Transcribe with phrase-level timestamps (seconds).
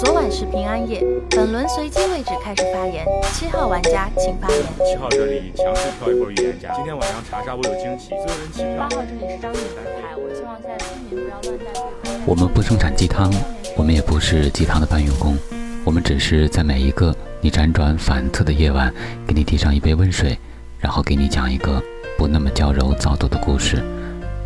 [0.00, 4.62] 昨晚是平安夜，本轮随机位置开始发言，七号玩家请发言。
[4.78, 8.84] 七号这里强势跳一波预言家，今天晚上查杀我有惊喜，所有人起八。
[8.84, 12.12] 号这里是张女的牌，我希望现在村民不要乱带对方。
[12.24, 13.30] 我们不生产鸡汤，
[13.76, 15.36] 我们也不是鸡汤的搬运工，
[15.84, 18.90] 我们只是在每一个你辗转反侧的夜晚，
[19.26, 20.34] 给你递上一杯温水，
[20.78, 21.78] 然后给你讲一个
[22.16, 23.84] 不那么娇柔造作的故事，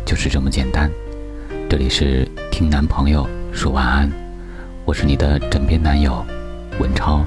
[0.05, 0.91] 就是这么简单。
[1.69, 4.11] 这里是听男朋友说晚安，
[4.87, 6.23] 我是你的枕边男友
[6.79, 7.25] 文超。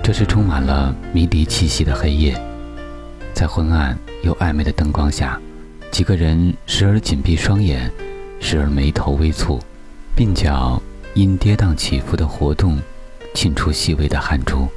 [0.00, 2.40] 这是充满了迷离气息的黑夜，
[3.34, 5.40] 在昏暗又暧昧的灯光下。
[5.90, 7.90] 几个人时而紧闭双眼，
[8.38, 9.60] 时而眉头微蹙，
[10.16, 10.80] 鬓角
[11.14, 12.78] 因跌宕起伏的活动，
[13.34, 14.68] 沁出细微的汗珠。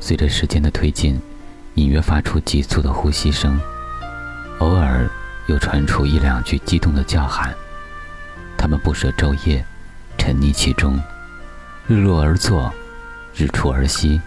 [0.00, 1.20] 随着时间的推进，
[1.74, 3.60] 隐约发出急促的呼吸声，
[4.58, 5.08] 偶尔
[5.46, 7.54] 又传出一两句激动的叫喊。
[8.66, 9.64] 他们不舍昼夜，
[10.18, 11.00] 沉溺其中，
[11.86, 12.74] 日落而作，
[13.32, 14.20] 日出而息。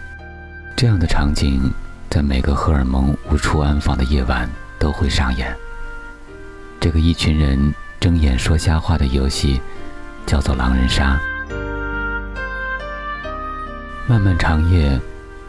[0.74, 1.70] 这样的场景，
[2.08, 5.54] 在每个荷尔蒙无处安放的夜晚都会上演。
[6.80, 9.60] 这个一群人睁眼说瞎话的游戏，
[10.24, 11.20] 叫做狼人杀。
[14.06, 14.98] 漫漫长夜，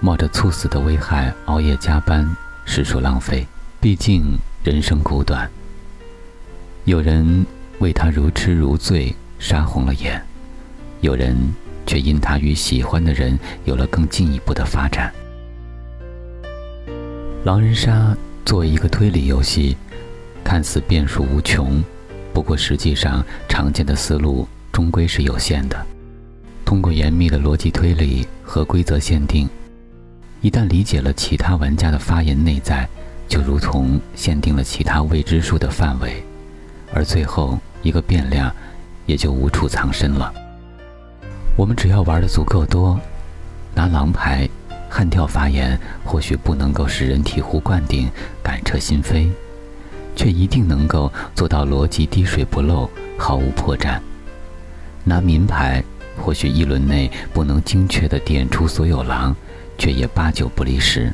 [0.01, 2.29] 冒着猝死的危害熬夜加班，
[2.65, 3.47] 实属浪费。
[3.79, 5.49] 毕竟人生苦短。
[6.83, 7.45] 有人
[7.81, 10.21] 为他如痴如醉，杀红了眼；
[11.01, 11.35] 有人
[11.87, 15.11] 却因他与喜欢的人有了更进一步的发展。
[17.43, 18.15] 狼人杀
[18.45, 19.75] 作为一个推理游戏，
[20.43, 21.83] 看似变数无穷，
[22.31, 25.75] 不过实际上常见的思路终归是有限的。
[26.63, 29.49] 通过严密的逻辑推理和规则限定，
[30.41, 32.87] 一旦理解了其他玩家的发言内在，
[33.27, 36.23] 就如同限定了其他未知数的范围，
[36.93, 38.53] 而最后一个变量
[39.05, 40.33] 也就无处藏身了。
[41.55, 42.99] 我们只要玩的足够多，
[43.75, 44.49] 拿狼牌、
[44.89, 48.09] 悍跳发言，或许不能够使人醍醐灌顶、
[48.43, 49.29] 感彻心扉。
[50.13, 53.97] 却一定能够做到逻辑滴水不漏，毫无破绽。
[55.05, 55.81] 拿民牌，
[56.21, 59.33] 或许一轮内不能精确地点出所有狼，
[59.77, 61.11] 却也八九不离十。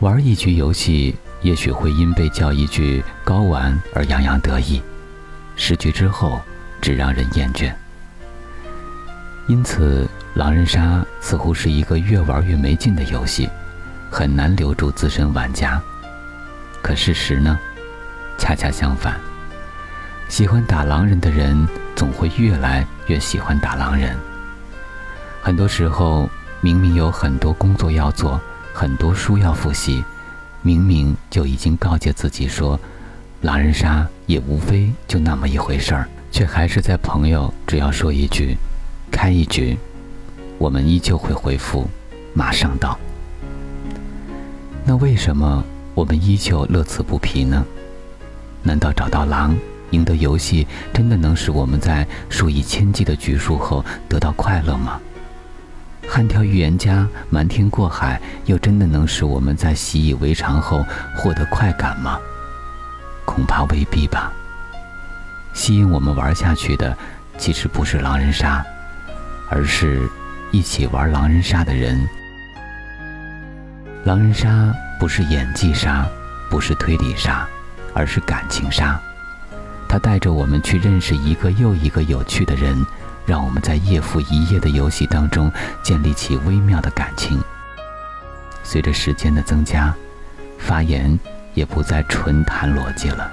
[0.00, 4.80] 玩一局游戏，也许会因被叫一句“高玩”而洋洋得意，
[5.56, 6.40] 十局之后
[6.80, 7.72] 只让人厌倦。
[9.48, 13.48] 因此，狼人杀似乎是一个越玩越没劲的游戏，
[14.10, 15.82] 很难留住资深玩家。
[16.80, 17.58] 可事实呢，
[18.38, 19.20] 恰恰相反。
[20.28, 24.16] 喜欢打狼人的人，总会越来越喜欢打狼人。
[25.42, 26.30] 很多时候，
[26.60, 28.40] 明明有很多工作要做，
[28.72, 30.04] 很多书要复习，
[30.62, 32.78] 明明就已经告诫自己说，
[33.42, 38.56] 狼人杀也无非就那么一回事儿，却还是在朋友只要说一句
[39.10, 39.76] “开一局”，
[40.58, 41.90] 我们依旧会回复
[42.34, 42.96] “马上到”。
[44.86, 45.64] 那为什么？
[45.94, 47.66] 我们依旧乐此不疲呢？
[48.62, 49.56] 难道找到狼，
[49.90, 55.00] 赢得游戏，真的能使我们在数以千计的局数后得到快乐吗？
[56.08, 60.84] 悍跳预言家，瞒天过海，又真的能使我们在习以为常后
[61.16, 62.20] 获得快感吗？
[63.24, 64.32] 恐怕未必吧。
[65.54, 66.96] 吸引我们玩下去的，
[67.38, 68.64] 其实不是狼人杀，
[69.50, 70.08] 而是
[70.50, 72.08] 一起玩狼人杀的人。
[74.04, 76.06] 狼人杀不是演技杀，
[76.50, 77.46] 不是推理杀，
[77.94, 79.00] 而是感情杀。
[79.88, 82.84] 它带着我们去认识一个又一个有趣的人，
[83.26, 85.52] 让我们在夜复一夜的游戏当中
[85.82, 87.38] 建立起微妙的感情。
[88.64, 89.94] 随着时间的增加，
[90.58, 91.18] 发言
[91.54, 93.30] 也不再纯谈逻辑了，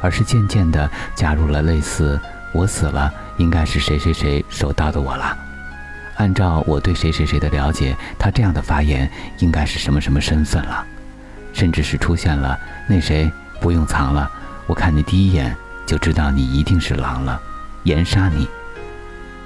[0.00, 2.20] 而是渐渐地加入了类似
[2.52, 5.36] “我死了，应该是谁谁谁收到的我了”。
[6.16, 10.84] 按照我对谁谁谁的了解，他这样的发言应该是什么什么身份了，
[11.52, 13.30] 甚至是出现了那谁
[13.60, 14.30] 不用藏了，
[14.66, 15.56] 我看你第一眼
[15.86, 17.40] 就知道你一定是狼了，
[17.84, 18.46] 严杀你。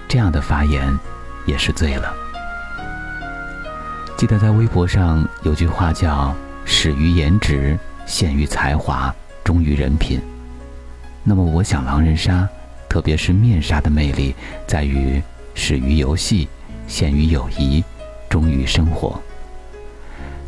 [0.08, 0.98] 这样的发言
[1.46, 2.12] 也是醉了。
[4.16, 6.34] 记得在微博上有句话叫
[6.64, 9.14] “始于颜值，陷于才华，
[9.44, 10.20] 忠于人品”。
[11.22, 12.48] 那么我想狼人杀，
[12.88, 14.34] 特别是面杀的魅力
[14.66, 15.20] 在于
[15.54, 16.48] 始于游戏。
[16.88, 17.82] 陷于友谊，
[18.28, 19.20] 忠于生活。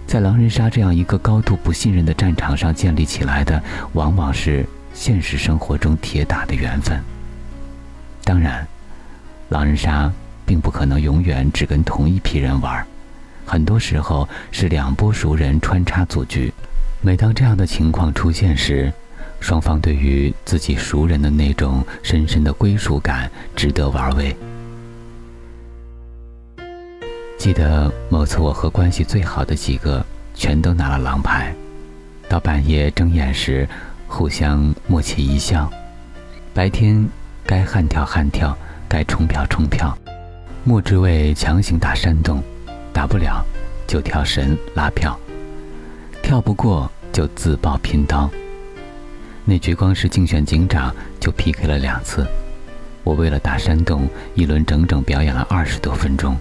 [0.06, 3.60] 在狼人杀这样一个高度不信任的战场上建立起来的，
[3.94, 4.64] 往往是
[4.94, 7.02] 现实生活中铁打的缘分。
[8.22, 8.64] 当然，
[9.49, 10.08] 狼人杀
[10.46, 12.87] 并不可能永远只跟同一批人玩，
[13.44, 16.52] 很多时候是两波熟人穿插组局。
[17.00, 18.93] 每当这样的情况出现时，
[19.39, 24.37] 双方对于自己熟人的那种深深的归属感值得玩味。
[27.39, 30.05] 记得某次我和关系最好的几个
[30.35, 31.55] 全都拿了狼牌，
[32.29, 33.67] 到半夜睁眼时，
[34.09, 35.71] 互相默契一笑。
[36.53, 37.09] 白天
[37.47, 38.59] 该悍跳悍跳，
[38.89, 39.97] 该冲票冲票，
[40.65, 42.43] 莫之为强行打山洞，
[42.93, 43.44] 打不了
[43.87, 45.17] 就跳神拉票，
[46.29, 48.29] 跳不过就自爆拼刀。
[49.47, 52.29] 那局光是竞选警长就 PK 了两次，
[53.03, 56.37] 我为了打山洞，一轮整整表演了二十多分钟。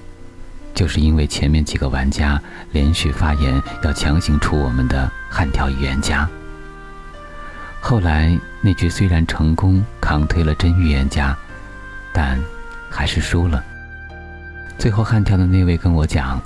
[0.75, 2.38] 就是因为前面几个玩家
[2.74, 6.28] 连续发言，要强行出我们的悍跳预言家。
[7.80, 11.34] 后来那局虽然成功扛推了真预言家，
[12.12, 12.38] 但
[12.89, 13.63] 还是输了。
[14.78, 16.42] 最后悍跳的那位跟我讲，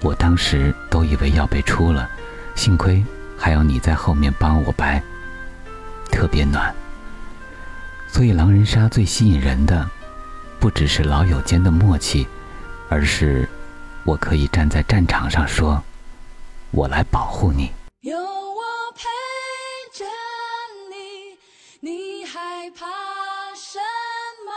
[0.00, 2.10] 我当时都以为要被出了，
[2.54, 3.04] 幸亏
[3.36, 5.02] 还有你在后面帮我掰，
[6.10, 6.74] 特别暖。
[8.08, 9.88] 所以狼人杀最吸引人的，
[10.60, 12.26] 不只是老友间的默契。
[12.88, 13.48] 而是，
[14.04, 15.82] 我可以站在战场上说
[16.70, 17.72] ：“我来保护你。”
[18.02, 18.62] 有我
[18.94, 19.02] 陪
[19.92, 20.04] 着
[20.90, 22.86] 你，你害怕
[23.56, 23.80] 什
[24.46, 24.52] 么？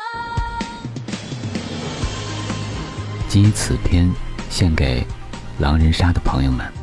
[3.28, 4.12] 基此篇
[4.50, 5.06] 献给
[5.58, 6.77] 狼人杀的朋友们。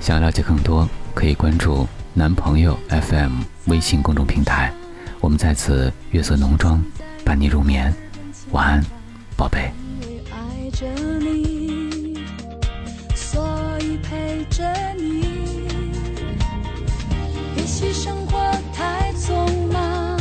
[0.00, 4.72] 想了解更多，可以关注男朋友 FM 微信公众平台。
[5.20, 6.82] 我们在此月色浓妆
[7.24, 7.94] 伴你入眠，
[8.52, 8.84] 晚安，
[9.36, 9.70] 宝贝。
[10.70, 10.86] 着
[11.18, 12.16] 你，
[13.16, 14.64] 所以陪着
[14.96, 15.66] 你。
[17.56, 18.38] 也许生活
[18.72, 20.20] 太匆忙，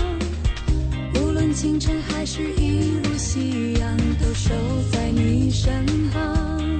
[1.15, 4.55] 无论清晨还是一路夕阳，都守
[4.91, 6.76] 在你身旁。